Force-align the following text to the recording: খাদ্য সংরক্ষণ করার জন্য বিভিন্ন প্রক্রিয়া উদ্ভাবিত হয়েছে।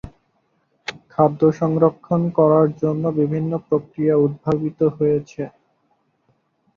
খাদ্য 1.11 1.41
সংরক্ষণ 1.59 2.21
করার 2.37 2.67
জন্য 2.81 3.03
বিভিন্ন 3.19 3.51
প্রক্রিয়া 3.67 4.15
উদ্ভাবিত 4.25 4.79
হয়েছে। 4.97 5.43